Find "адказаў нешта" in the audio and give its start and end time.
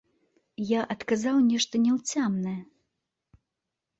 0.93-1.81